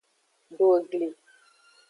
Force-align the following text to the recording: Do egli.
Do 0.57 0.69
egli. 0.79 1.07